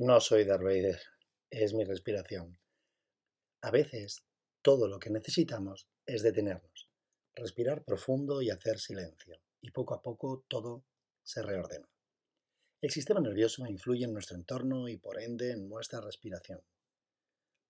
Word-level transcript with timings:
No 0.00 0.20
soy 0.20 0.44
Darth 0.44 0.62
es 1.50 1.74
mi 1.74 1.82
respiración. 1.82 2.56
A 3.62 3.72
veces, 3.72 4.22
todo 4.62 4.86
lo 4.86 5.00
que 5.00 5.10
necesitamos 5.10 5.88
es 6.06 6.22
detenernos, 6.22 6.88
respirar 7.34 7.82
profundo 7.82 8.40
y 8.40 8.50
hacer 8.50 8.78
silencio, 8.78 9.40
y 9.60 9.72
poco 9.72 9.94
a 9.94 10.00
poco 10.00 10.44
todo 10.46 10.84
se 11.24 11.42
reordena. 11.42 11.90
El 12.80 12.90
sistema 12.90 13.18
nervioso 13.18 13.66
influye 13.66 14.04
en 14.04 14.12
nuestro 14.12 14.36
entorno 14.36 14.88
y 14.88 14.98
por 14.98 15.20
ende 15.20 15.50
en 15.50 15.68
nuestra 15.68 16.00
respiración. 16.00 16.62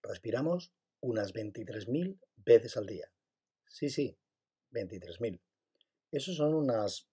Respiramos 0.02 0.74
unas 1.00 1.32
23.000 1.32 2.20
veces 2.36 2.76
al 2.76 2.84
día. 2.84 3.10
Sí, 3.66 3.88
sí, 3.88 4.18
23.000. 4.72 5.40
Eso 6.12 6.34
son 6.34 6.52
unas 6.52 7.08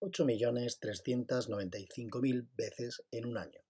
8.395.000 0.00 2.48
veces 2.56 3.04
en 3.10 3.26
un 3.26 3.36
año. 3.36 3.65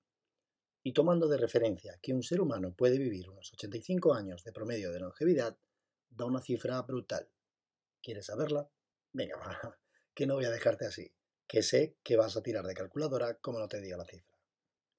Y 0.87 0.93
tomando 0.93 1.27
de 1.27 1.37
referencia 1.37 1.99
que 2.01 2.15
un 2.15 2.23
ser 2.23 2.41
humano 2.41 2.73
puede 2.73 2.97
vivir 2.97 3.29
unos 3.29 3.53
85 3.55 4.15
años 4.15 4.45
de 4.45 4.53
promedio 4.53 4.93
de 4.93 5.01
longevidad, 5.01 5.59
da 6.09 6.27
una 6.27 6.41
cifra 6.41 6.81
brutal. 6.83 7.29
¿Quieres 8.01 8.27
saberla? 8.27 8.71
Venga, 9.13 9.37
va, 9.65 9.81
que 10.15 10.29
no 10.29 10.37
voy 10.37 10.45
a 10.45 10.53
dejarte 10.53 10.87
así, 10.87 11.13
que 11.49 11.65
sé 11.65 11.97
que 12.05 12.17
vas 12.17 12.37
a 12.37 12.43
tirar 12.45 12.65
de 12.65 12.75
calculadora 12.75 13.35
como 13.39 13.59
no 13.59 13.67
te 13.67 13.81
diga 13.81 13.97
la 13.97 14.05
cifra. 14.05 14.39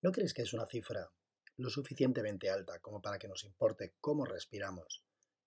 ¿No 0.03 0.13
crees 0.13 0.35
que 0.35 0.43
es 0.43 0.53
una 0.53 0.67
cifra 0.67 1.11
lo 1.57 1.69
suficientemente 1.69 2.49
alta 2.49 2.79
como 2.79 3.03
para 3.03 3.19
que 3.19 3.27
nos 3.27 3.43
importe 3.43 3.97
cómo 4.01 4.25
respiramos 4.25 5.03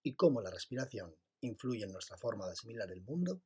y 0.06 0.16
cómo 0.16 0.40
la 0.40 0.52
respiración 0.52 1.18
influye 1.42 1.84
en 1.84 1.92
nuestra 1.92 2.16
forma 2.16 2.46
de 2.46 2.52
asimilar 2.52 2.92
el 2.92 3.02
mundo, 3.02 3.42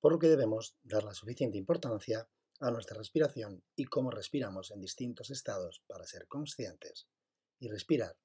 por 0.00 0.12
lo 0.12 0.18
que 0.18 0.28
debemos 0.28 0.76
dar 0.82 1.02
la 1.02 1.14
suficiente 1.14 1.56
importancia 1.56 2.28
a 2.60 2.70
nuestra 2.70 2.98
respiración 2.98 3.64
y 3.74 3.86
cómo 3.86 4.10
respiramos 4.10 4.70
en 4.70 4.82
distintos 4.82 5.30
estados 5.30 5.82
para 5.86 6.04
ser 6.04 6.28
conscientes 6.28 7.08
y 7.58 7.68
respirar 7.68 8.18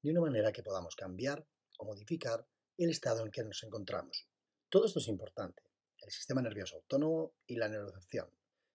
de 0.00 0.12
una 0.12 0.22
manera 0.22 0.50
que 0.50 0.62
podamos 0.62 0.96
cambiar 0.96 1.46
o 1.78 1.84
modificar 1.84 2.48
el 2.78 2.88
estado 2.88 3.22
en 3.22 3.30
que 3.30 3.44
nos 3.44 3.62
encontramos. 3.64 4.26
Todo 4.70 4.86
esto 4.86 4.98
es 4.98 5.08
importante, 5.08 5.62
el 5.98 6.10
sistema 6.10 6.40
nervioso 6.40 6.76
autónomo 6.76 7.34
y 7.46 7.56
la 7.56 7.68
neurocepción, 7.68 8.30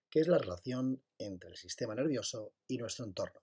que 0.08 0.20
es 0.20 0.28
la 0.28 0.38
relación 0.38 1.02
entre 1.18 1.50
el 1.50 1.56
sistema 1.56 1.96
nervioso 1.96 2.54
y 2.68 2.78
nuestro 2.78 3.06
entorno. 3.06 3.42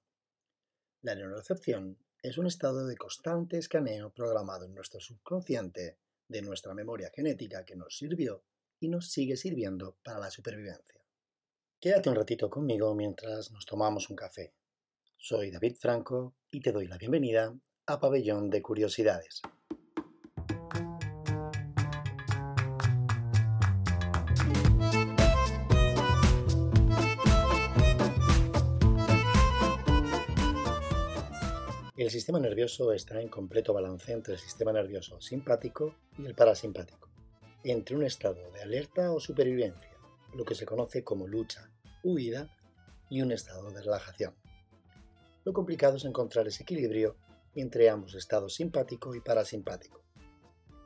La 1.01 1.13
neurocepción 1.13 1.97
es 2.21 2.37
un 2.37 2.47
estado 2.47 2.87
de 2.87 2.97
constante 2.97 3.57
escaneo 3.57 4.11
programado 4.11 4.65
en 4.65 4.73
nuestro 4.73 4.99
subconsciente 4.99 5.97
de 6.27 6.41
nuestra 6.41 6.73
memoria 6.73 7.11
genética 7.13 7.63
que 7.63 7.75
nos 7.75 7.97
sirvió 7.97 8.43
y 8.79 8.89
nos 8.89 9.11
sigue 9.11 9.37
sirviendo 9.37 9.97
para 10.03 10.19
la 10.19 10.29
supervivencia. 10.29 11.01
Quédate 11.79 12.09
un 12.09 12.15
ratito 12.15 12.49
conmigo 12.49 12.93
mientras 12.95 13.51
nos 13.51 13.65
tomamos 13.65 14.09
un 14.09 14.15
café. 14.15 14.53
Soy 15.15 15.51
David 15.51 15.77
Franco 15.79 16.35
y 16.51 16.61
te 16.61 16.71
doy 16.71 16.87
la 16.87 16.97
bienvenida 16.97 17.55
a 17.85 17.99
Pabellón 17.99 18.49
de 18.49 18.61
Curiosidades. 18.61 19.41
El 32.07 32.11
sistema 32.11 32.39
nervioso 32.39 32.93
está 32.93 33.19
en 33.19 33.27
completo 33.27 33.73
balance 33.73 34.13
entre 34.13 34.35
el 34.35 34.39
sistema 34.39 34.71
nervioso 34.71 35.19
simpático 35.19 35.93
y 36.17 36.25
el 36.25 36.35
parasimpático, 36.35 37.09
entre 37.65 37.97
un 37.97 38.03
estado 38.05 38.49
de 38.53 38.61
alerta 38.61 39.11
o 39.11 39.19
supervivencia, 39.19 39.91
lo 40.33 40.45
que 40.45 40.55
se 40.55 40.65
conoce 40.65 41.03
como 41.03 41.27
lucha, 41.27 41.69
huida 42.03 42.49
y 43.09 43.21
un 43.21 43.33
estado 43.33 43.71
de 43.71 43.81
relajación. 43.81 44.33
Lo 45.43 45.51
complicado 45.51 45.97
es 45.97 46.05
encontrar 46.05 46.47
ese 46.47 46.63
equilibrio 46.63 47.17
entre 47.55 47.89
ambos 47.89 48.15
estados 48.15 48.55
simpático 48.55 49.13
y 49.13 49.19
parasimpático. 49.19 50.01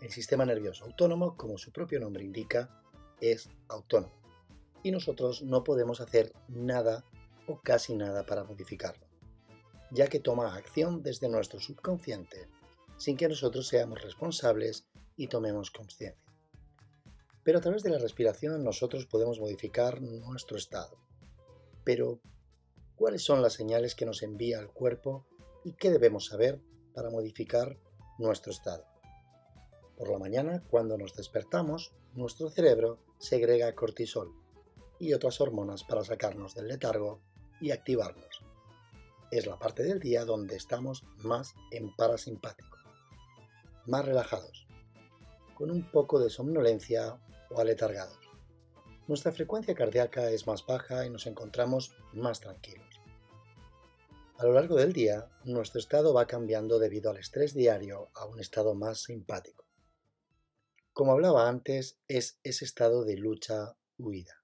El 0.01 0.09
sistema 0.09 0.43
nervioso 0.43 0.85
autónomo, 0.85 1.38
como 1.38 1.59
su 1.59 1.71
propio 1.71 1.99
nombre 1.99 2.23
indica, 2.23 2.81
es 3.19 3.47
autónomo 3.67 4.19
y 4.81 4.89
nosotros 4.89 5.43
no 5.43 5.63
podemos 5.63 6.01
hacer 6.01 6.33
nada 6.47 7.05
o 7.45 7.61
casi 7.61 7.95
nada 7.95 8.25
para 8.25 8.43
modificarlo 8.43 9.10
ya 9.91 10.07
que 10.07 10.19
toma 10.19 10.56
acción 10.56 11.03
desde 11.03 11.29
nuestro 11.29 11.59
subconsciente, 11.59 12.47
sin 12.97 13.18
que 13.18 13.28
nosotros 13.28 13.68
seamos 13.68 14.02
responsables 14.02 14.85
y 15.18 15.28
tomemos 15.28 15.69
conciencia. 15.69 16.34
Pero 17.44 17.57
a 17.57 17.62
través 17.62 17.84
de 17.84 17.90
la 17.90 17.97
respiración 17.97 18.63
nosotros 18.63 19.06
podemos 19.06 19.40
modificar 19.40 20.01
nuestro 20.01 20.57
estado. 20.57 20.97
Pero, 21.84 22.22
¿cuáles 22.96 23.24
son 23.24 23.41
las 23.41 23.53
señales 23.53 23.96
que 23.96 24.06
nos 24.06 24.24
envía 24.24 24.59
el 24.59 24.69
cuerpo 24.69 25.25
y 25.66 25.74
qué 25.74 25.90
debemos 25.90 26.28
saber 26.28 26.62
para 26.94 27.09
modificar 27.09 27.78
nuestro 28.19 28.51
estado? 28.51 28.85
Por 29.97 30.09
la 30.09 30.19
mañana, 30.19 30.63
cuando 30.69 30.97
nos 30.97 31.16
despertamos, 31.16 31.94
nuestro 32.13 32.50
cerebro 32.50 33.00
segrega 33.19 33.74
cortisol 33.74 34.34
y 35.00 35.13
otras 35.13 35.41
hormonas 35.41 35.84
para 35.84 36.03
sacarnos 36.03 36.53
del 36.53 36.68
letargo 36.68 37.22
y 37.59 37.72
activarnos 37.72 38.50
es 39.31 39.47
la 39.47 39.58
parte 39.58 39.84
del 39.84 40.00
día 40.00 40.25
donde 40.25 40.58
estamos 40.58 41.06
más 41.19 41.56
en 41.72 41.96
parasimpático, 41.96 42.78
más 43.88 44.06
relajados, 44.06 44.68
con 45.56 45.72
un 45.72 45.90
poco 45.90 46.19
de 46.19 46.30
somnolencia 46.30 47.18
o 47.50 47.59
aletargados. 47.59 48.19
Nuestra 49.08 49.31
frecuencia 49.31 49.74
cardíaca 49.74 50.30
es 50.30 50.47
más 50.47 50.66
baja 50.66 51.06
y 51.06 51.09
nos 51.09 51.28
encontramos 51.28 51.96
más 52.14 52.42
tranquilos. 52.42 52.88
A 54.38 54.46
lo 54.46 54.53
largo 54.53 54.75
del 54.75 54.92
día, 54.92 55.30
nuestro 55.46 55.80
estado 55.80 56.13
va 56.13 56.28
cambiando 56.28 56.78
debido 56.78 57.09
al 57.09 57.18
estrés 57.18 57.53
diario 57.53 58.09
a 58.13 58.25
un 58.25 58.40
estado 58.40 58.74
más 58.75 59.03
simpático. 59.03 59.66
Como 60.94 61.13
hablaba 61.13 61.48
antes, 61.48 62.00
es 62.08 62.40
ese 62.44 62.66
estado 62.66 63.06
de 63.06 63.16
lucha-huida. 63.16 64.44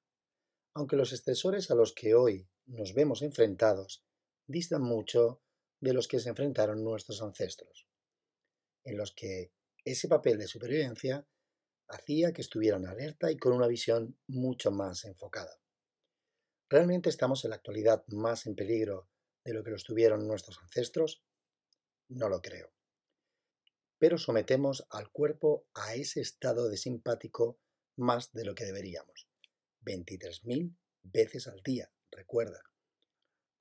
Aunque 0.74 0.96
los 0.96 1.12
estresores 1.12 1.72
a 1.72 1.75
los 1.75 1.94
que 1.94 2.16
hoy 2.16 2.48
nos 2.68 2.94
vemos 2.94 3.22
enfrentados 3.22 4.06
distan 4.47 4.81
mucho 4.81 5.41
de 5.80 5.94
los 5.94 6.08
que 6.08 6.19
se 6.19 6.30
enfrentaron 6.30 6.84
nuestros 6.84 7.22
ancestros, 7.22 7.88
en 8.84 8.97
los 8.97 9.13
que 9.13 9.52
ese 9.84 10.08
papel 10.08 10.38
de 10.38 10.47
supervivencia 10.47 11.28
hacía 11.90 12.34
que 12.34 12.41
estuvieran 12.41 12.86
alerta 12.86 13.31
y 13.31 13.38
con 13.38 13.53
una 13.53 13.68
visión 13.68 14.18
mucho 14.28 14.72
más 14.72 15.06
enfocada. 15.06 15.59
¿Realmente 16.69 17.09
estamos 17.09 17.44
en 17.46 17.52
la 17.52 17.57
actualidad 17.57 18.03
más 18.07 18.46
en 18.46 18.56
peligro 18.56 19.07
de 19.44 19.53
lo 19.53 19.63
que 19.63 19.69
lo 19.69 19.78
estuvieron 19.78 20.28
nuestros 20.28 20.57
ancestros? 20.62 21.24
No 22.09 22.28
lo 22.28 22.41
creo. 22.41 22.74
Pero 24.00 24.18
sometemos 24.18 24.86
al 24.90 25.09
cuerpo 25.12 25.68
a 25.74 25.96
ese 25.96 26.19
estado 26.19 26.68
de 26.68 26.78
simpático 26.78 27.59
más 27.96 28.31
de 28.34 28.46
lo 28.46 28.53
que 28.53 28.66
deberíamos. 28.66 29.30
23.000 29.81 30.75
veces 31.03 31.47
al 31.47 31.62
día, 31.63 31.90
recuerda 32.12 32.62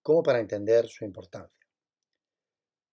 como 0.06 0.22
para 0.22 0.38
entender 0.38 0.86
su 0.86 1.04
importancia. 1.04 1.66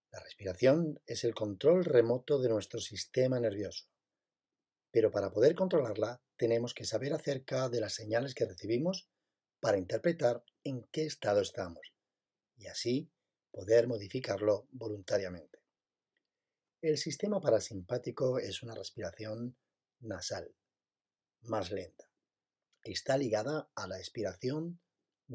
La 0.10 0.20
respiración 0.20 1.00
es 1.06 1.24
el 1.24 1.36
control 1.36 1.86
remoto 1.86 2.42
de 2.42 2.50
nuestro 2.50 2.80
sistema 2.80 3.40
nervioso, 3.40 3.86
pero 4.90 5.12
para 5.12 5.32
poder 5.32 5.54
controlarla 5.54 6.24
tenemos 6.38 6.74
que 6.74 6.86
saber 6.86 7.14
acerca 7.14 7.70
de 7.70 7.82
las 7.82 7.94
señales 7.94 8.34
que 8.34 8.48
recibimos 8.48 9.12
para 9.60 9.78
interpretar 9.78 10.44
en 10.64 10.88
qué 10.92 11.06
estado 11.06 11.42
estamos 11.42 11.94
y 12.58 12.66
así 12.66 13.12
poder 13.52 13.88
modificarlo 13.88 14.68
voluntariamente. 14.72 15.60
El 16.82 16.98
sistema 16.98 17.40
parasimpático 17.40 18.40
es 18.40 18.64
una 18.64 18.74
respiración 18.74 19.56
nasal, 20.00 20.52
más 21.42 21.70
lenta. 21.70 22.10
Está 22.82 23.18
ligada 23.18 23.70
a 23.76 23.86
la 23.86 24.00
expiración 24.00 24.80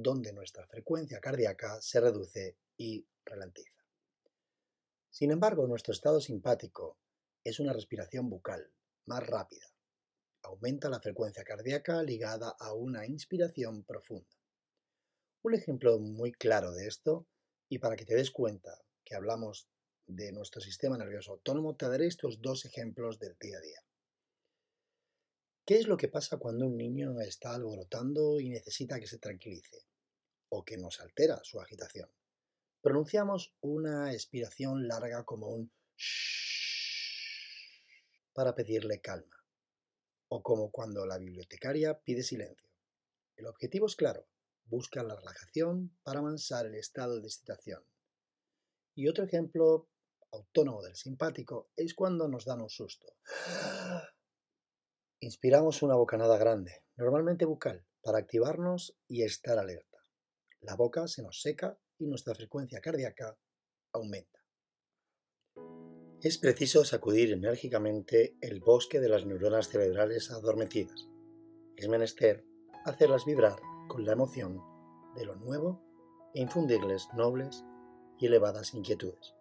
donde 0.00 0.32
nuestra 0.32 0.64
frecuencia 0.68 1.20
cardíaca 1.20 1.80
se 1.80 2.00
reduce 2.00 2.56
y 2.76 3.04
ralentiza. 3.24 3.84
Sin 5.10 5.32
embargo, 5.32 5.66
nuestro 5.66 5.92
estado 5.92 6.20
simpático 6.20 6.98
es 7.42 7.58
una 7.58 7.72
respiración 7.72 8.30
bucal, 8.30 8.72
más 9.06 9.26
rápida. 9.26 9.66
Aumenta 10.42 10.88
la 10.88 11.00
frecuencia 11.00 11.42
cardíaca 11.42 12.00
ligada 12.04 12.54
a 12.60 12.74
una 12.74 13.06
inspiración 13.06 13.82
profunda. 13.82 14.36
Un 15.42 15.54
ejemplo 15.54 15.98
muy 15.98 16.30
claro 16.30 16.70
de 16.72 16.86
esto, 16.86 17.26
y 17.68 17.80
para 17.80 17.96
que 17.96 18.04
te 18.04 18.14
des 18.14 18.30
cuenta 18.30 18.80
que 19.04 19.16
hablamos 19.16 19.68
de 20.06 20.30
nuestro 20.30 20.60
sistema 20.60 20.96
nervioso 20.96 21.32
autónomo, 21.32 21.74
te 21.74 21.88
daré 21.88 22.06
estos 22.06 22.40
dos 22.40 22.64
ejemplos 22.64 23.18
del 23.18 23.36
día 23.40 23.58
a 23.58 23.60
día. 23.60 23.87
¿Qué 25.68 25.76
es 25.76 25.86
lo 25.86 25.98
que 25.98 26.08
pasa 26.08 26.38
cuando 26.38 26.64
un 26.64 26.78
niño 26.78 27.20
está 27.20 27.54
alborotando 27.54 28.40
y 28.40 28.48
necesita 28.48 28.98
que 28.98 29.06
se 29.06 29.18
tranquilice? 29.18 29.84
O 30.48 30.64
que 30.64 30.78
nos 30.78 30.98
altera 30.98 31.40
su 31.44 31.60
agitación. 31.60 32.08
Pronunciamos 32.80 33.54
una 33.60 34.14
expiración 34.14 34.88
larga 34.88 35.24
como 35.24 35.48
un 35.48 35.70
shhh. 35.94 37.84
para 38.32 38.54
pedirle 38.54 39.02
calma, 39.02 39.44
o 40.28 40.42
como 40.42 40.70
cuando 40.70 41.04
la 41.04 41.18
bibliotecaria 41.18 42.00
pide 42.00 42.22
silencio. 42.22 42.70
El 43.36 43.46
objetivo 43.46 43.88
es 43.88 43.94
claro, 43.94 44.26
busca 44.64 45.02
la 45.02 45.16
relajación 45.16 45.94
para 46.02 46.20
amansar 46.20 46.64
el 46.64 46.76
estado 46.76 47.20
de 47.20 47.26
excitación. 47.26 47.84
Y 48.94 49.06
otro 49.06 49.22
ejemplo 49.22 49.90
autónomo 50.32 50.82
del 50.82 50.96
simpático 50.96 51.68
es 51.76 51.92
cuando 51.92 52.26
nos 52.26 52.46
dan 52.46 52.62
un 52.62 52.70
susto. 52.70 53.18
Inspiramos 55.20 55.82
una 55.82 55.96
bocanada 55.96 56.38
grande, 56.38 56.84
normalmente 56.96 57.44
bucal, 57.44 57.84
para 58.02 58.18
activarnos 58.18 58.96
y 59.08 59.24
estar 59.24 59.58
alerta. 59.58 59.98
La 60.60 60.76
boca 60.76 61.08
se 61.08 61.22
nos 61.22 61.40
seca 61.42 61.76
y 61.98 62.06
nuestra 62.06 62.36
frecuencia 62.36 62.80
cardíaca 62.80 63.36
aumenta. 63.92 64.38
Es 66.22 66.38
preciso 66.38 66.84
sacudir 66.84 67.32
enérgicamente 67.32 68.36
el 68.40 68.60
bosque 68.60 69.00
de 69.00 69.08
las 69.08 69.26
neuronas 69.26 69.68
cerebrales 69.68 70.30
adormecidas. 70.30 71.08
Es 71.76 71.88
menester 71.88 72.44
hacerlas 72.84 73.24
vibrar 73.24 73.58
con 73.88 74.04
la 74.04 74.12
emoción 74.12 74.60
de 75.16 75.24
lo 75.24 75.34
nuevo 75.34 75.82
e 76.32 76.40
infundirles 76.40 77.08
nobles 77.14 77.64
y 78.20 78.26
elevadas 78.26 78.72
inquietudes. 78.72 79.34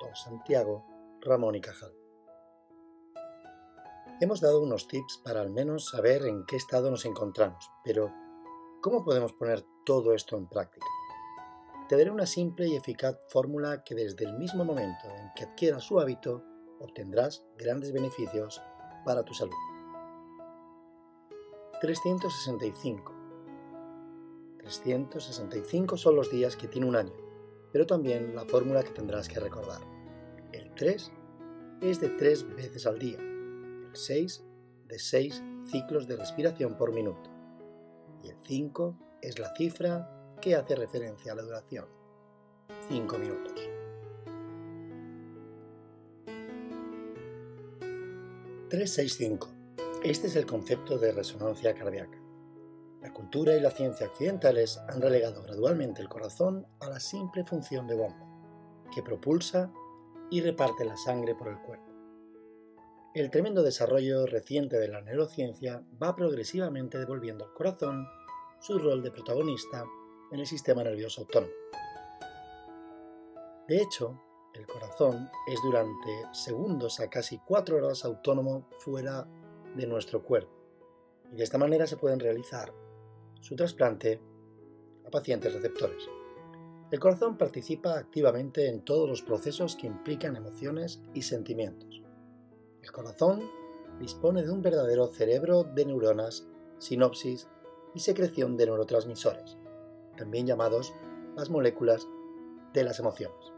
Don 0.00 0.16
Santiago, 0.16 0.84
Ramón 1.20 1.54
y 1.54 1.60
Cajal. 1.60 1.97
Hemos 4.20 4.40
dado 4.40 4.60
unos 4.60 4.88
tips 4.88 5.18
para 5.18 5.40
al 5.40 5.50
menos 5.50 5.90
saber 5.90 6.26
en 6.26 6.44
qué 6.44 6.56
estado 6.56 6.90
nos 6.90 7.04
encontramos, 7.04 7.70
pero 7.84 8.12
¿cómo 8.80 9.04
podemos 9.04 9.32
poner 9.32 9.64
todo 9.86 10.12
esto 10.12 10.36
en 10.36 10.48
práctica? 10.48 10.86
Te 11.88 11.96
daré 11.96 12.10
una 12.10 12.26
simple 12.26 12.66
y 12.66 12.74
eficaz 12.74 13.16
fórmula 13.28 13.84
que 13.84 13.94
desde 13.94 14.24
el 14.24 14.36
mismo 14.36 14.64
momento 14.64 15.06
en 15.16 15.30
que 15.36 15.44
adquieras 15.44 15.84
su 15.84 16.00
hábito 16.00 16.42
obtendrás 16.80 17.44
grandes 17.56 17.92
beneficios 17.92 18.60
para 19.04 19.22
tu 19.22 19.34
salud. 19.34 19.54
365. 21.80 23.14
365 24.58 25.96
son 25.96 26.16
los 26.16 26.28
días 26.28 26.56
que 26.56 26.66
tiene 26.66 26.88
un 26.88 26.96
año, 26.96 27.14
pero 27.72 27.86
también 27.86 28.34
la 28.34 28.44
fórmula 28.46 28.82
que 28.82 28.90
tendrás 28.90 29.28
que 29.28 29.38
recordar. 29.38 29.80
El 30.50 30.74
3 30.74 31.12
es 31.82 32.00
de 32.00 32.08
3 32.08 32.56
veces 32.56 32.84
al 32.84 32.98
día, 32.98 33.18
6 33.98 34.44
de 34.88 34.98
6 34.98 35.42
ciclos 35.70 36.06
de 36.06 36.16
respiración 36.16 36.76
por 36.76 36.92
minuto 36.92 37.30
y 38.22 38.28
el 38.28 38.36
5 38.46 38.96
es 39.22 39.38
la 39.38 39.54
cifra 39.54 40.36
que 40.40 40.54
hace 40.54 40.74
referencia 40.76 41.32
a 41.32 41.36
la 41.36 41.42
duración, 41.42 41.86
5 42.88 43.18
minutos. 43.18 43.54
...365 48.70 49.58
este 50.04 50.28
es 50.28 50.36
el 50.36 50.46
concepto 50.46 50.96
de 50.96 51.10
resonancia 51.10 51.74
cardíaca. 51.74 52.16
La 53.02 53.12
cultura 53.12 53.56
y 53.56 53.60
la 53.60 53.72
ciencia 53.72 54.06
occidentales 54.06 54.78
han 54.88 55.00
relegado 55.00 55.42
gradualmente 55.42 56.00
el 56.00 56.08
corazón 56.08 56.68
a 56.78 56.88
la 56.88 57.00
simple 57.00 57.44
función 57.44 57.88
de 57.88 57.96
bomba, 57.96 58.24
que 58.94 59.02
propulsa 59.02 59.72
y 60.30 60.40
reparte 60.40 60.84
la 60.84 60.96
sangre 60.96 61.34
por 61.34 61.48
el 61.48 61.58
cuerpo. 61.58 61.87
El 63.14 63.30
tremendo 63.30 63.62
desarrollo 63.62 64.26
reciente 64.26 64.78
de 64.78 64.86
la 64.86 65.00
neurociencia 65.00 65.82
va 66.00 66.14
progresivamente 66.14 66.98
devolviendo 66.98 67.46
al 67.46 67.54
corazón 67.54 68.06
su 68.60 68.78
rol 68.78 69.02
de 69.02 69.10
protagonista 69.10 69.86
en 70.30 70.40
el 70.40 70.46
sistema 70.46 70.84
nervioso 70.84 71.22
autónomo. 71.22 71.52
De 73.66 73.80
hecho, 73.80 74.20
el 74.54 74.66
corazón 74.66 75.30
es 75.46 75.58
durante 75.62 76.26
segundos 76.32 77.00
a 77.00 77.08
casi 77.08 77.38
cuatro 77.38 77.78
horas 77.78 78.04
autónomo 78.04 78.68
fuera 78.78 79.26
de 79.74 79.86
nuestro 79.86 80.22
cuerpo 80.22 80.52
y 81.32 81.36
de 81.36 81.44
esta 81.44 81.56
manera 81.56 81.86
se 81.86 81.96
pueden 81.96 82.20
realizar 82.20 82.74
su 83.40 83.56
trasplante 83.56 84.20
a 85.06 85.10
pacientes 85.10 85.54
receptores. 85.54 86.08
El 86.90 87.00
corazón 87.00 87.38
participa 87.38 87.98
activamente 87.98 88.68
en 88.68 88.84
todos 88.84 89.08
los 89.08 89.22
procesos 89.22 89.76
que 89.76 89.86
implican 89.86 90.36
emociones 90.36 91.00
y 91.14 91.22
sentimientos. 91.22 92.02
El 92.88 92.92
corazón 92.92 93.42
dispone 94.00 94.42
de 94.42 94.50
un 94.50 94.62
verdadero 94.62 95.08
cerebro 95.08 95.62
de 95.62 95.84
neuronas, 95.84 96.48
sinopsis 96.78 97.46
y 97.94 98.00
secreción 98.00 98.56
de 98.56 98.64
neurotransmisores, 98.64 99.58
también 100.16 100.46
llamados 100.46 100.94
las 101.36 101.50
moléculas 101.50 102.08
de 102.72 102.84
las 102.84 102.98
emociones. 102.98 103.52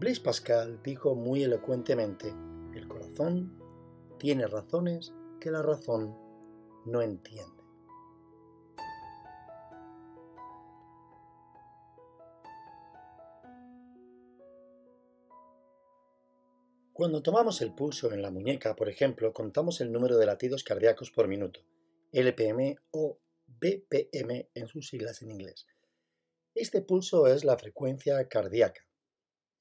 Blaise 0.00 0.18
Pascal 0.18 0.82
dijo 0.82 1.14
muy 1.14 1.44
elocuentemente, 1.44 2.34
el 2.74 2.88
corazón 2.88 3.56
tiene 4.18 4.48
razones 4.48 5.14
que 5.38 5.52
la 5.52 5.62
razón 5.62 6.12
no 6.86 7.02
entiende. 7.02 7.59
Cuando 17.00 17.22
tomamos 17.22 17.62
el 17.62 17.74
pulso 17.74 18.12
en 18.12 18.20
la 18.20 18.30
muñeca, 18.30 18.76
por 18.76 18.90
ejemplo, 18.90 19.32
contamos 19.32 19.80
el 19.80 19.90
número 19.90 20.18
de 20.18 20.26
latidos 20.26 20.62
cardíacos 20.62 21.10
por 21.10 21.28
minuto, 21.28 21.64
LPM 22.12 22.76
o 22.90 23.18
BPM 23.46 24.50
en 24.52 24.68
sus 24.68 24.88
siglas 24.88 25.22
en 25.22 25.30
inglés. 25.30 25.66
Este 26.54 26.82
pulso 26.82 27.26
es 27.26 27.42
la 27.42 27.56
frecuencia 27.56 28.28
cardíaca. 28.28 28.86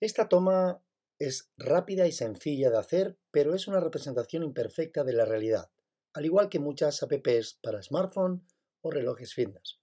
Esta 0.01 0.27
toma 0.27 0.83
es 1.17 1.49
rápida 1.55 2.07
y 2.07 2.11
sencilla 2.11 2.71
de 2.71 2.77
hacer, 2.77 3.17
pero 3.31 3.55
es 3.55 3.69
una 3.69 3.79
representación 3.79 4.43
imperfecta 4.43 5.05
de 5.05 5.13
la 5.13 5.23
realidad, 5.23 5.71
al 6.11 6.25
igual 6.25 6.49
que 6.49 6.59
muchas 6.59 7.01
apps 7.03 7.57
para 7.63 7.81
smartphone 7.81 8.45
o 8.81 8.91
relojes 8.91 9.33
fitness. 9.33 9.79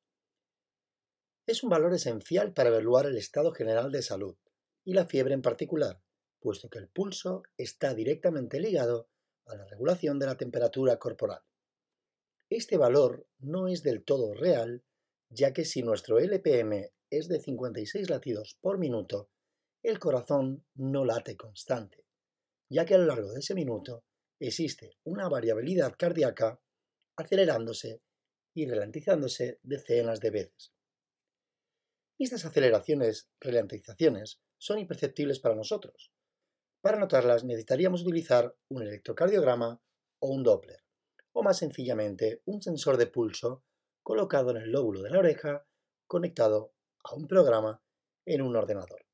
Es 1.46 1.62
un 1.62 1.70
valor 1.70 1.94
esencial 1.94 2.52
para 2.52 2.68
evaluar 2.68 3.06
el 3.06 3.16
estado 3.16 3.52
general 3.52 3.92
de 3.92 4.02
salud, 4.02 4.36
y 4.84 4.92
la 4.92 5.06
fiebre 5.06 5.32
en 5.32 5.40
particular, 5.40 6.02
puesto 6.46 6.70
que 6.70 6.78
el 6.78 6.86
pulso 6.86 7.42
está 7.58 7.92
directamente 7.92 8.60
ligado 8.60 9.10
a 9.46 9.56
la 9.56 9.64
regulación 9.64 10.20
de 10.20 10.26
la 10.26 10.36
temperatura 10.36 10.96
corporal. 10.96 11.42
Este 12.48 12.76
valor 12.76 13.26
no 13.40 13.66
es 13.66 13.82
del 13.82 14.04
todo 14.04 14.32
real, 14.32 14.84
ya 15.28 15.52
que 15.52 15.64
si 15.64 15.82
nuestro 15.82 16.20
LPM 16.20 16.92
es 17.10 17.26
de 17.26 17.40
56 17.40 18.08
latidos 18.10 18.58
por 18.60 18.78
minuto, 18.78 19.28
el 19.82 19.98
corazón 19.98 20.64
no 20.76 21.04
late 21.04 21.36
constante, 21.36 22.06
ya 22.70 22.84
que 22.84 22.94
a 22.94 22.98
lo 22.98 23.06
largo 23.06 23.32
de 23.32 23.40
ese 23.40 23.56
minuto 23.56 24.04
existe 24.38 24.98
una 25.02 25.28
variabilidad 25.28 25.96
cardíaca 25.98 26.60
acelerándose 27.16 28.02
y 28.54 28.70
ralentizándose 28.70 29.58
decenas 29.64 30.20
de 30.20 30.30
veces. 30.30 30.72
Estas 32.20 32.44
aceleraciones, 32.44 33.32
ralentizaciones, 33.40 34.40
son 34.58 34.78
imperceptibles 34.78 35.40
para 35.40 35.56
nosotros. 35.56 36.12
Para 36.86 37.00
notarlas 37.00 37.42
necesitaríamos 37.42 38.02
utilizar 38.02 38.56
un 38.68 38.84
electrocardiograma 38.84 39.82
o 40.20 40.28
un 40.28 40.44
Doppler, 40.44 40.84
o 41.32 41.42
más 41.42 41.58
sencillamente 41.58 42.42
un 42.44 42.62
sensor 42.62 42.96
de 42.96 43.08
pulso 43.08 43.64
colocado 44.04 44.52
en 44.52 44.58
el 44.58 44.70
lóbulo 44.70 45.02
de 45.02 45.10
la 45.10 45.18
oreja 45.18 45.66
conectado 46.06 46.74
a 47.02 47.16
un 47.16 47.26
programa 47.26 47.82
en 48.24 48.40
un 48.40 48.54
ordenador. 48.54 49.04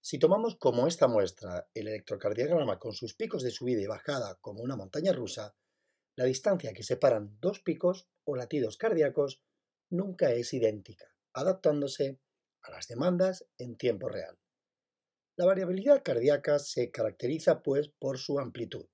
Si 0.00 0.18
tomamos 0.18 0.56
como 0.56 0.88
esta 0.88 1.06
muestra 1.06 1.68
el 1.72 1.86
electrocardiograma 1.86 2.80
con 2.80 2.94
sus 2.94 3.14
picos 3.14 3.44
de 3.44 3.52
subida 3.52 3.82
y 3.82 3.86
bajada 3.86 4.34
como 4.40 4.60
una 4.60 4.74
montaña 4.74 5.12
rusa, 5.12 5.54
la 6.16 6.24
distancia 6.24 6.72
que 6.72 6.82
separan 6.82 7.38
dos 7.38 7.60
picos 7.60 8.08
o 8.24 8.34
latidos 8.34 8.76
cardíacos 8.76 9.40
nunca 9.88 10.32
es 10.32 10.52
idéntica, 10.52 11.06
adaptándose 11.32 12.18
a 12.62 12.72
las 12.72 12.88
demandas 12.88 13.46
en 13.56 13.76
tiempo 13.76 14.08
real. 14.08 14.36
La 15.38 15.44
variabilidad 15.44 16.02
cardíaca 16.02 16.58
se 16.58 16.90
caracteriza 16.90 17.62
pues 17.62 17.88
por 17.88 18.16
su 18.16 18.38
amplitud. 18.38 18.86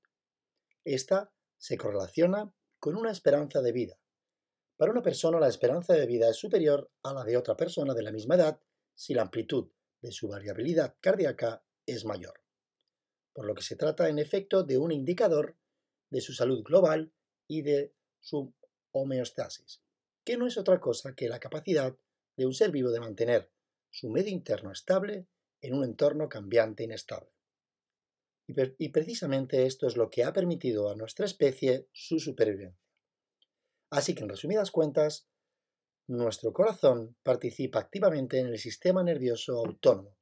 Esta 0.84 1.32
se 1.56 1.76
correlaciona 1.76 2.52
con 2.80 2.96
una 2.96 3.12
esperanza 3.12 3.62
de 3.62 3.70
vida. 3.70 4.00
Para 4.76 4.90
una 4.90 5.02
persona 5.02 5.38
la 5.38 5.46
esperanza 5.46 5.94
de 5.94 6.04
vida 6.04 6.28
es 6.28 6.36
superior 6.36 6.90
a 7.04 7.14
la 7.14 7.22
de 7.22 7.36
otra 7.36 7.56
persona 7.56 7.94
de 7.94 8.02
la 8.02 8.10
misma 8.10 8.34
edad 8.34 8.60
si 8.92 9.14
la 9.14 9.22
amplitud 9.22 9.70
de 10.00 10.10
su 10.10 10.26
variabilidad 10.26 10.96
cardíaca 10.98 11.64
es 11.86 12.04
mayor, 12.04 12.42
por 13.32 13.46
lo 13.46 13.54
que 13.54 13.62
se 13.62 13.76
trata 13.76 14.08
en 14.08 14.18
efecto 14.18 14.64
de 14.64 14.78
un 14.78 14.90
indicador 14.90 15.56
de 16.10 16.20
su 16.20 16.32
salud 16.32 16.64
global 16.64 17.12
y 17.46 17.62
de 17.62 17.94
su 18.18 18.52
homeostasis, 18.90 19.80
que 20.24 20.36
no 20.36 20.48
es 20.48 20.58
otra 20.58 20.80
cosa 20.80 21.14
que 21.14 21.28
la 21.28 21.38
capacidad 21.38 21.96
de 22.36 22.46
un 22.46 22.52
ser 22.52 22.72
vivo 22.72 22.90
de 22.90 22.98
mantener 22.98 23.52
su 23.90 24.10
medio 24.10 24.32
interno 24.32 24.72
estable 24.72 25.28
en 25.62 25.74
un 25.74 25.84
entorno 25.84 26.28
cambiante 26.28 26.82
e 26.82 26.86
inestable. 26.86 27.30
Y, 28.46 28.88
precisamente 28.90 29.64
esto 29.64 29.86
es 29.86 29.96
lo 29.96 30.10
que 30.10 30.24
ha 30.24 30.32
permitido 30.32 30.90
a 30.90 30.96
nuestra 30.96 31.24
especie 31.24 31.88
su 31.92 32.18
supervivencia. 32.18 32.78
Así 33.90 34.14
que 34.14 34.24
en 34.24 34.28
resumidas 34.28 34.70
cuentas, 34.70 35.28
nuestro 36.08 36.52
corazón 36.52 37.16
participa 37.22 37.78
activamente 37.78 38.38
en 38.38 38.48
el 38.48 38.58
sistema 38.58 39.02
nervioso 39.02 39.58
autónomo, 39.64 40.18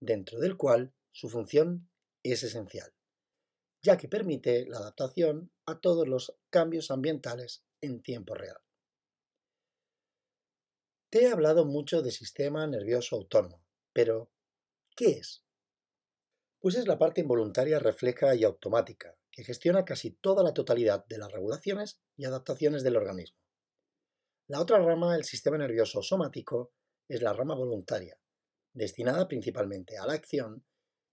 dentro 0.00 0.38
del 0.38 0.56
cual 0.56 0.94
su 1.10 1.28
función 1.28 1.90
es 2.22 2.42
esencial. 2.42 2.92
ya 3.84 3.96
que 3.96 4.06
permite 4.06 4.64
la 4.66 4.78
adaptación 4.78 5.50
a 5.66 5.80
todos 5.80 6.06
los 6.06 6.36
cambios 6.50 6.92
ambientales 6.92 7.64
en 7.80 8.00
tiempo 8.00 8.36
real. 8.36 8.58
Te 11.10 11.24
he 11.24 11.28
hablado 11.28 11.64
mucho 11.66 12.00
de 12.00 12.12
sistema 12.12 12.64
nervioso 12.66 13.16
autónomo, 13.16 13.62
pero 13.92 14.31
¿qué 14.96 15.10
es? 15.10 15.44
Pues 16.60 16.76
es 16.76 16.86
la 16.86 16.98
parte 16.98 17.20
involuntaria 17.20 17.78
refleja 17.78 18.34
y 18.34 18.44
automática, 18.44 19.16
que 19.30 19.44
gestiona 19.44 19.84
casi 19.84 20.10
toda 20.10 20.42
la 20.42 20.54
totalidad 20.54 21.06
de 21.06 21.18
las 21.18 21.32
regulaciones 21.32 22.00
y 22.16 22.24
adaptaciones 22.24 22.82
del 22.82 22.96
organismo. 22.96 23.38
La 24.48 24.60
otra 24.60 24.78
rama, 24.78 25.16
el 25.16 25.24
sistema 25.24 25.58
nervioso 25.58 26.02
somático, 26.02 26.72
es 27.08 27.22
la 27.22 27.32
rama 27.32 27.54
voluntaria, 27.54 28.18
destinada 28.72 29.28
principalmente 29.28 29.98
a 29.98 30.06
la 30.06 30.12
acción 30.12 30.64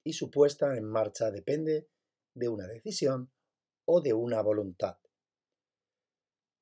y 0.04 0.14
su 0.14 0.30
puesta 0.30 0.76
en 0.78 0.86
marcha 0.86 1.32
depende 1.32 1.90
de 2.34 2.50
una 2.50 2.68
decisión 2.68 3.32
o 3.86 4.02
de 4.02 4.14
una 4.14 4.42
voluntad. 4.42 4.98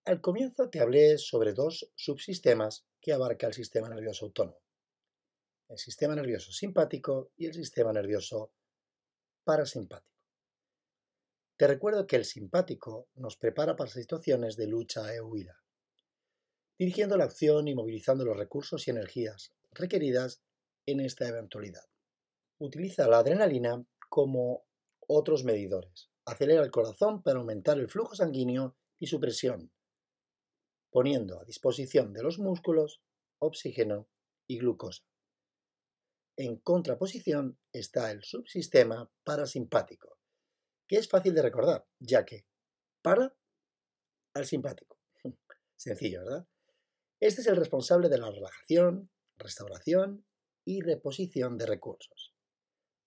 Al 0.05 0.21
comienzo 0.21 0.69
te 0.69 0.79
hablé 0.79 1.17
sobre 1.17 1.53
dos 1.53 1.91
subsistemas 1.95 2.87
que 3.01 3.11
abarca 3.11 3.47
el 3.47 3.53
sistema 3.53 3.89
nervioso 3.89 4.25
autónomo, 4.25 4.61
el 5.69 5.77
sistema 5.77 6.15
nervioso 6.15 6.51
simpático 6.51 7.31
y 7.35 7.45
el 7.45 7.53
sistema 7.53 7.91
nervioso 7.91 8.51
parasimpático. 9.43 10.17
Te 11.57 11.67
recuerdo 11.67 12.05
que 12.05 12.15
el 12.15 12.25
simpático 12.25 13.09
nos 13.15 13.35
prepara 13.37 13.75
para 13.75 13.89
situaciones 13.89 14.55
de 14.57 14.67
lucha 14.67 15.13
e 15.13 15.21
huida, 15.21 15.63
dirigiendo 16.77 17.17
la 17.17 17.25
acción 17.25 17.67
y 17.67 17.75
movilizando 17.75 18.23
los 18.23 18.37
recursos 18.37 18.87
y 18.87 18.91
energías 18.91 19.53
requeridas 19.71 20.41
en 20.85 20.99
esta 20.99 21.27
eventualidad. 21.27 21.85
Utiliza 22.59 23.07
la 23.07 23.19
adrenalina 23.19 23.83
como 24.09 24.65
otros 25.07 25.43
medidores. 25.43 26.09
Acelera 26.25 26.63
el 26.63 26.71
corazón 26.71 27.23
para 27.23 27.39
aumentar 27.39 27.79
el 27.79 27.89
flujo 27.89 28.15
sanguíneo 28.15 28.75
y 28.99 29.07
su 29.07 29.19
presión, 29.19 29.71
poniendo 30.91 31.39
a 31.39 31.45
disposición 31.45 32.13
de 32.13 32.23
los 32.23 32.39
músculos 32.39 33.01
oxígeno 33.39 34.07
y 34.47 34.59
glucosa. 34.59 35.03
En 36.39 36.57
contraposición 36.57 37.57
está 37.73 38.11
el 38.11 38.23
subsistema 38.23 39.11
parasimpático, 39.23 40.19
que 40.87 40.97
es 40.97 41.09
fácil 41.09 41.33
de 41.33 41.41
recordar, 41.41 41.87
ya 41.99 42.25
que 42.25 42.45
para 43.01 43.35
al 44.35 44.45
simpático. 44.45 44.99
Sencillo, 45.75 46.19
¿verdad? 46.23 46.47
Este 47.19 47.41
es 47.41 47.47
el 47.47 47.55
responsable 47.55 48.07
de 48.07 48.19
la 48.19 48.29
relajación, 48.29 49.09
restauración 49.35 50.27
y 50.63 50.81
reposición 50.81 51.57
de 51.57 51.65
recursos. 51.65 52.35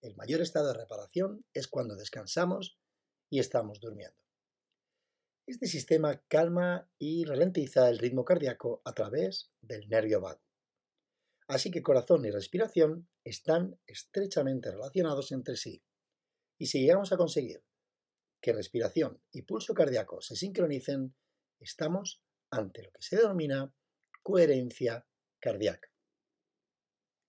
El 0.02 0.16
mayor 0.16 0.40
estado 0.40 0.68
de 0.68 0.80
reparación 0.80 1.44
es 1.54 1.68
cuando 1.68 1.94
descansamos 1.94 2.80
y 3.30 3.38
estamos 3.38 3.78
durmiendo. 3.80 4.18
Este 5.46 5.66
sistema 5.66 6.20
calma 6.26 6.90
y 6.98 7.24
ralentiza 7.24 7.88
el 7.88 7.98
ritmo 7.98 8.24
cardíaco 8.24 8.82
a 8.84 8.92
través 8.92 9.52
del 9.60 9.88
nervio 9.88 10.20
vago. 10.20 10.49
Así 11.50 11.72
que 11.72 11.82
corazón 11.82 12.24
y 12.24 12.30
respiración 12.30 13.08
están 13.24 13.76
estrechamente 13.84 14.70
relacionados 14.70 15.32
entre 15.32 15.56
sí. 15.56 15.82
Y 16.56 16.66
si 16.66 16.80
llegamos 16.80 17.12
a 17.12 17.16
conseguir 17.16 17.64
que 18.40 18.52
respiración 18.52 19.20
y 19.32 19.42
pulso 19.42 19.74
cardíaco 19.74 20.20
se 20.20 20.36
sincronicen, 20.36 21.16
estamos 21.58 22.22
ante 22.52 22.84
lo 22.84 22.92
que 22.92 23.02
se 23.02 23.16
denomina 23.16 23.74
coherencia 24.22 25.08
cardíaca. 25.40 25.88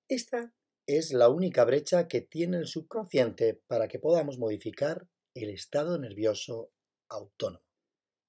Esta 0.08 0.54
es 0.86 1.14
la 1.14 1.30
única 1.30 1.66
brecha 1.66 2.08
que 2.08 2.22
tiene 2.22 2.58
el 2.58 2.68
subconsciente 2.68 3.64
para 3.66 3.88
que 3.88 3.98
podamos 3.98 4.38
modificar 4.38 5.08
el 5.34 5.50
estado 5.50 5.98
nervioso 5.98 6.72
autónomo. 7.10 7.66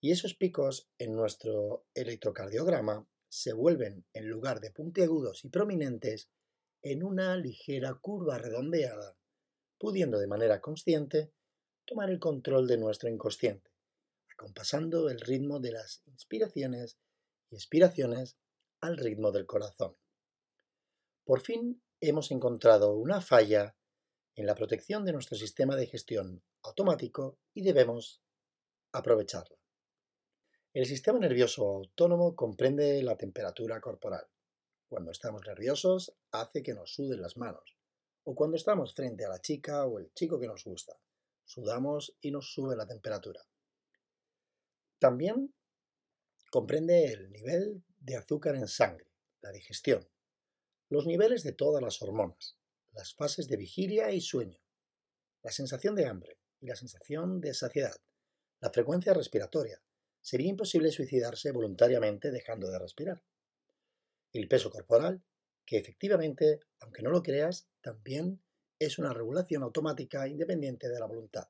Y 0.01 0.11
esos 0.11 0.35
picos 0.37 0.91
en 0.99 1.15
nuestro 1.15 1.87
electrocardiograma 1.93 3.07
se 3.33 3.55
vuelven, 3.55 4.05
en 4.13 4.29
lugar 4.29 4.61
de 4.61 4.71
puntiagudos 4.71 5.47
y 5.47 5.49
prominentes, 5.49 6.29
en 6.83 7.03
una 7.03 7.35
ligera 7.35 7.95
curva 7.95 8.37
redondeada, 8.37 9.17
pudiendo 9.79 10.19
de 10.19 10.27
manera 10.27 10.61
consciente 10.61 11.33
tomar 11.87 12.11
el 12.11 12.19
control 12.19 12.67
de 12.67 12.77
nuestro 12.77 13.09
inconsciente, 13.09 13.71
acompasando 14.35 15.09
el 15.09 15.19
ritmo 15.19 15.61
de 15.61 15.73
las 15.73 16.03
inspiraciones 16.05 16.99
y 17.49 17.55
expiraciones 17.55 18.37
al 18.83 18.99
ritmo 18.99 19.33
del 19.33 19.47
corazón. 19.47 19.97
Por 21.25 21.41
fin 21.41 21.83
hemos 22.01 22.33
encontrado 22.33 22.95
una 22.95 23.23
falla 23.23 23.79
en 24.35 24.45
la 24.45 24.55
protección 24.55 25.07
de 25.07 25.15
nuestro 25.15 25.39
sistema 25.39 25.75
de 25.75 25.87
gestión 25.87 26.43
automático 26.63 27.39
y 27.55 27.63
debemos 27.63 28.21
aprovecharla. 28.93 29.62
El 30.75 30.87
sistema 30.87 31.19
nervioso 31.19 31.69
autónomo 31.69 32.35
comprende 32.35 33.03
la 33.03 33.19
temperatura 33.19 33.79
corporal. 33.79 34.27
Cuando 34.89 35.11
estamos 35.11 35.43
nerviosos 35.47 36.15
hace 36.31 36.63
que 36.63 36.73
nos 36.73 36.95
suden 36.95 37.21
las 37.21 37.37
manos. 37.37 37.77
O 38.25 38.35
cuando 38.35 38.57
estamos 38.57 38.95
frente 38.95 39.27
a 39.27 39.29
la 39.29 39.43
chica 39.43 39.85
o 39.85 39.99
el 39.99 40.15
chico 40.15 40.41
que 40.41 40.47
nos 40.47 40.65
gusta. 40.65 40.99
Sudamos 41.45 42.17
y 42.23 42.31
nos 42.31 42.55
sube 42.55 42.75
la 42.75 42.87
temperatura. 42.87 43.43
También 44.99 45.53
comprende 46.51 47.05
el 47.05 47.31
nivel 47.31 47.85
de 47.99 48.17
azúcar 48.17 48.57
en 48.57 48.67
sangre, 48.67 49.11
la 49.43 49.53
digestión, 49.53 50.09
los 50.89 51.05
niveles 51.07 51.43
de 51.43 51.53
todas 51.53 51.83
las 51.83 52.01
hormonas, 52.01 52.57
las 52.93 53.15
fases 53.15 53.47
de 53.47 53.59
vigilia 53.59 54.11
y 54.11 54.23
sueño, 54.23 54.59
la 55.43 55.53
sensación 55.53 55.95
de 55.95 56.07
hambre 56.07 56.39
y 56.61 56.67
la 56.67 56.77
sensación 56.77 57.43
de 57.43 57.53
saciedad, 57.53 57.97
la 58.61 58.71
frecuencia 58.71 59.13
respiratoria. 59.13 59.83
Sería 60.23 60.49
imposible 60.49 60.91
suicidarse 60.93 61.51
voluntariamente 61.51 62.31
dejando 62.31 62.71
de 62.71 62.79
respirar. 62.79 63.23
El 64.33 64.49
peso 64.49 64.71
corporal, 64.71 65.23
que 65.67 65.77
efectivamente, 65.77 66.61
aunque 66.81 67.03
no 67.03 67.11
lo 67.11 67.23
creas, 67.23 67.69
también 67.83 68.41
es 68.79 68.99
una 68.99 69.13
regulación 69.13 69.63
automática 69.63 70.27
independiente 70.27 70.89
de 70.89 70.99
la 70.99 71.07
voluntad. 71.07 71.49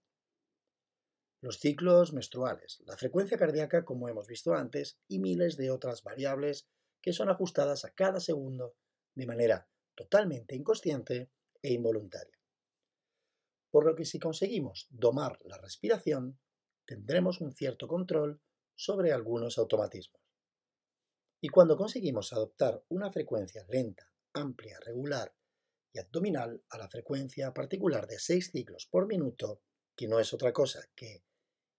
Los 1.41 1.59
ciclos 1.59 2.13
menstruales, 2.13 2.83
la 2.87 2.97
frecuencia 2.97 3.37
cardíaca 3.37 3.85
como 3.85 4.09
hemos 4.09 4.27
visto 4.27 4.55
antes 4.55 4.99
y 5.07 5.19
miles 5.19 5.57
de 5.57 5.71
otras 5.71 6.03
variables 6.03 6.69
que 7.01 7.13
son 7.13 7.29
ajustadas 7.29 7.85
a 7.85 7.93
cada 7.93 8.21
segundo 8.21 8.77
de 9.15 9.27
manera 9.27 9.69
totalmente 9.95 10.55
inconsciente 10.55 11.31
e 11.61 11.73
involuntaria. 11.73 12.39
Por 13.71 13.87
lo 13.87 13.95
que 13.95 14.05
si 14.05 14.19
conseguimos 14.19 14.87
domar 14.91 15.39
la 15.45 15.59
respiración, 15.59 16.39
tendremos 16.85 17.41
un 17.41 17.53
cierto 17.53 17.89
control 17.89 18.41
sobre 18.75 19.13
algunos 19.13 19.59
automatismos. 19.59 20.21
Y 21.41 21.49
cuando 21.49 21.77
conseguimos 21.77 22.33
adoptar 22.33 22.85
una 22.89 23.11
frecuencia 23.11 23.67
lenta, 23.69 24.13
amplia, 24.33 24.79
regular 24.81 25.35
y 25.93 25.99
abdominal 25.99 26.63
a 26.71 26.79
la 26.79 26.89
frecuencia 26.89 27.53
particular 27.53 28.07
de 28.07 28.19
6 28.19 28.51
ciclos 28.53 28.87
por 28.87 29.07
minuto, 29.07 29.61
que 29.97 30.09
no 30.09 30.21
es 30.21 30.33
otra 30.33 30.53
cosa 30.53 30.89
que 30.95 31.25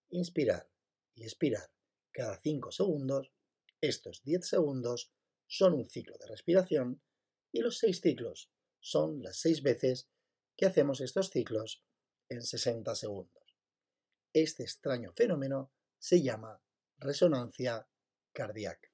inspirar 0.09 0.69
y 1.15 1.23
expirar 1.23 1.71
cada 2.11 2.37
5 2.39 2.71
segundos, 2.71 3.31
estos 3.81 4.23
10 4.23 4.47
segundos 4.47 5.11
son 5.47 5.73
un 5.73 5.89
ciclo 5.89 6.17
de 6.17 6.27
respiración 6.27 7.01
y 7.51 7.61
los 7.61 7.79
6 7.79 8.01
ciclos 8.01 8.51
son 8.79 9.21
las 9.21 9.37
6 9.37 9.63
veces 9.63 10.09
que 10.55 10.65
hacemos 10.65 11.01
estos 11.01 11.29
ciclos 11.29 11.83
en 12.29 12.41
60 12.41 12.95
segundos. 12.95 13.57
Este 14.33 14.63
extraño 14.63 15.13
fenómeno 15.13 15.71
se 15.99 16.21
llama 16.21 16.62
resonancia 17.03 17.87
cardíaca. 18.31 18.89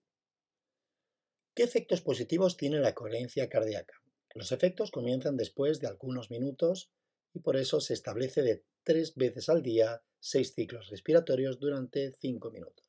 ¿Qué 1.55 1.63
efectos 1.63 2.01
positivos 2.01 2.57
tiene 2.57 2.79
la 2.79 2.93
coherencia 2.93 3.49
cardíaca? 3.49 4.01
Los 4.35 4.51
efectos 4.51 4.91
comienzan 4.91 5.37
después 5.37 5.79
de 5.79 5.87
algunos 5.87 6.29
minutos 6.29 6.91
y 7.33 7.39
por 7.39 7.57
eso 7.57 7.81
se 7.81 7.93
establece 7.93 8.41
de 8.41 8.63
tres 8.83 9.15
veces 9.15 9.49
al 9.49 9.61
día 9.61 10.03
seis 10.19 10.53
ciclos 10.53 10.89
respiratorios 10.89 11.59
durante 11.59 12.11
5 12.13 12.51
minutos. 12.51 12.85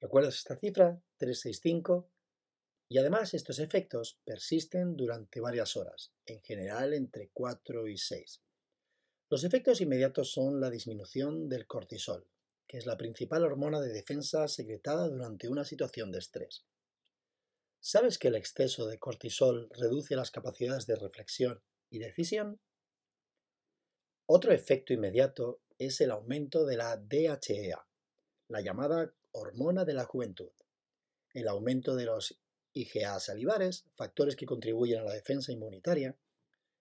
¿Recuerdas 0.00 0.36
esta 0.36 0.56
cifra? 0.56 1.00
365. 1.16 2.10
Y 2.88 2.98
además 2.98 3.34
estos 3.34 3.58
efectos 3.58 4.20
persisten 4.24 4.96
durante 4.96 5.40
varias 5.40 5.76
horas, 5.76 6.12
en 6.26 6.40
general 6.42 6.92
entre 6.92 7.30
4 7.32 7.88
y 7.88 7.96
6. 7.96 8.42
Los 9.30 9.44
efectos 9.44 9.80
inmediatos 9.80 10.32
son 10.32 10.60
la 10.60 10.70
disminución 10.70 11.48
del 11.48 11.66
cortisol, 11.66 12.26
que 12.66 12.78
es 12.78 12.86
la 12.86 12.96
principal 12.96 13.44
hormona 13.44 13.80
de 13.80 13.92
defensa 13.92 14.48
secretada 14.48 15.08
durante 15.08 15.48
una 15.48 15.64
situación 15.64 16.10
de 16.10 16.18
estrés. 16.18 16.64
¿Sabes 17.80 18.18
que 18.18 18.28
el 18.28 18.34
exceso 18.34 18.86
de 18.86 18.98
cortisol 18.98 19.68
reduce 19.70 20.16
las 20.16 20.30
capacidades 20.30 20.86
de 20.86 20.96
reflexión 20.96 21.62
y 21.90 21.98
decisión? 21.98 22.60
Otro 24.26 24.52
efecto 24.52 24.94
inmediato 24.94 25.60
es 25.78 26.00
el 26.00 26.10
aumento 26.10 26.64
de 26.64 26.78
la 26.78 26.96
DHEA, 26.96 27.86
la 28.48 28.60
llamada 28.62 29.14
hormona 29.32 29.84
de 29.84 29.94
la 29.94 30.04
juventud, 30.04 30.52
el 31.34 31.48
aumento 31.48 31.94
de 31.94 32.06
los 32.06 32.40
IgA 32.72 33.20
salivares, 33.20 33.84
factores 33.96 34.34
que 34.34 34.46
contribuyen 34.46 35.00
a 35.00 35.04
la 35.04 35.12
defensa 35.12 35.52
inmunitaria, 35.52 36.16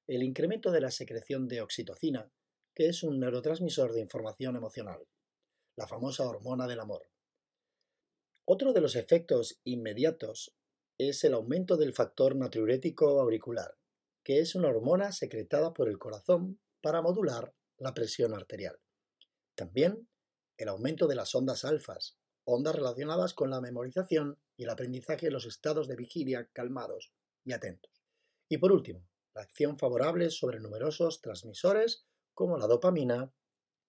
el 0.07 0.23
incremento 0.23 0.71
de 0.71 0.81
la 0.81 0.91
secreción 0.91 1.47
de 1.47 1.61
oxitocina, 1.61 2.31
que 2.73 2.87
es 2.87 3.03
un 3.03 3.19
neurotransmisor 3.19 3.93
de 3.93 4.01
información 4.01 4.55
emocional, 4.55 5.05
la 5.75 5.87
famosa 5.87 6.27
hormona 6.27 6.67
del 6.67 6.79
amor. 6.79 7.09
Otro 8.45 8.73
de 8.73 8.81
los 8.81 8.95
efectos 8.95 9.59
inmediatos 9.63 10.55
es 10.97 11.23
el 11.23 11.33
aumento 11.33 11.77
del 11.77 11.93
factor 11.93 12.35
natriurético 12.35 13.19
auricular, 13.19 13.77
que 14.23 14.39
es 14.39 14.55
una 14.55 14.69
hormona 14.69 15.11
secretada 15.11 15.73
por 15.73 15.89
el 15.89 15.97
corazón 15.97 16.59
para 16.81 17.01
modular 17.01 17.55
la 17.77 17.93
presión 17.93 18.33
arterial. 18.33 18.79
También 19.55 20.09
el 20.57 20.69
aumento 20.69 21.07
de 21.07 21.15
las 21.15 21.33
ondas 21.35 21.65
alfas, 21.65 22.17
ondas 22.45 22.75
relacionadas 22.75 23.33
con 23.33 23.49
la 23.49 23.61
memorización 23.61 24.39
y 24.57 24.63
el 24.63 24.69
aprendizaje 24.69 25.27
de 25.27 25.31
los 25.31 25.45
estados 25.45 25.87
de 25.87 25.95
vigilia 25.95 26.49
calmados 26.53 27.13
y 27.43 27.53
atentos. 27.53 28.03
Y 28.49 28.57
por 28.57 28.71
último, 28.71 29.07
la 29.33 29.41
acción 29.41 29.77
favorable 29.79 30.29
sobre 30.29 30.59
numerosos 30.59 31.21
transmisores 31.21 32.05
como 32.33 32.57
la 32.57 32.67
dopamina 32.67 33.33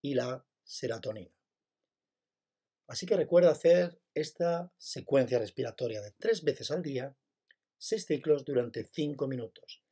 y 0.00 0.14
la 0.14 0.46
serotonina. 0.62 1.33
Así 2.86 3.06
que 3.06 3.16
recuerda 3.16 3.50
hacer 3.50 4.00
esta 4.14 4.72
secuencia 4.78 5.38
respiratoria 5.38 6.00
de 6.02 6.12
tres 6.12 6.44
veces 6.44 6.70
al 6.70 6.82
día, 6.82 7.16
seis 7.78 8.04
ciclos 8.04 8.44
durante 8.44 8.84
cinco 8.84 9.26
minutos, 9.26 9.82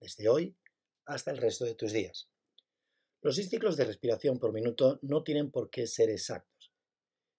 desde 0.00 0.28
hoy 0.28 0.56
hasta 1.06 1.30
el 1.30 1.38
resto 1.38 1.64
de 1.64 1.74
tus 1.74 1.92
días. 1.92 2.28
Los 3.22 3.36
seis 3.36 3.50
ciclos 3.50 3.76
de 3.76 3.84
respiración 3.84 4.38
por 4.38 4.52
minuto 4.52 4.98
no 5.02 5.22
tienen 5.22 5.50
por 5.50 5.70
qué 5.70 5.86
ser 5.86 6.10
exactos. 6.10 6.72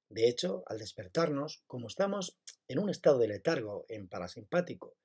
De 0.09 0.27
hecho, 0.27 0.63
al 0.67 0.77
despertarnos, 0.77 1.63
como 1.67 1.87
estamos 1.87 2.37
en 2.67 2.79
un 2.79 2.89
estado 2.89 3.17
de 3.17 3.27
letargo 3.27 3.85
en 3.89 4.07
parasimpático, 4.07 4.95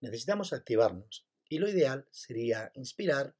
necesitamos 0.00 0.52
activarnos 0.52 1.26
y 1.48 1.58
lo 1.58 1.68
ideal 1.68 2.08
sería 2.10 2.72
inspirar 2.74 3.36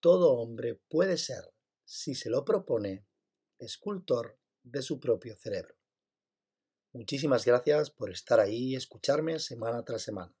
Todo 0.00 0.32
hombre 0.32 0.80
puede 0.88 1.16
ser, 1.16 1.44
si 1.84 2.16
se 2.16 2.28
lo 2.28 2.44
propone, 2.44 3.06
escultor 3.56 4.36
de 4.64 4.82
su 4.82 4.98
propio 4.98 5.36
cerebro. 5.36 5.76
Muchísimas 6.92 7.44
gracias 7.44 7.92
por 7.92 8.10
estar 8.10 8.40
ahí 8.40 8.72
y 8.72 8.74
escucharme 8.74 9.38
semana 9.38 9.84
tras 9.84 10.02
semana. 10.02 10.34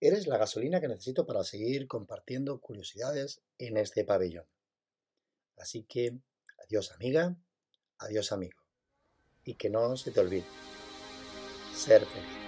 Eres 0.00 0.26
la 0.26 0.38
gasolina 0.38 0.80
que 0.80 0.88
necesito 0.88 1.26
para 1.26 1.44
seguir 1.44 1.86
compartiendo 1.86 2.58
curiosidades 2.58 3.42
en 3.58 3.76
este 3.76 4.02
pabellón. 4.06 4.46
Así 5.58 5.84
que, 5.84 6.18
adiós 6.64 6.90
amiga, 6.90 7.36
adiós 7.98 8.32
amigo. 8.32 8.61
Y 9.44 9.54
que 9.54 9.68
no 9.68 9.96
se 9.96 10.10
te 10.10 10.20
olvide, 10.20 10.44
ser 11.74 12.06
feliz. 12.06 12.41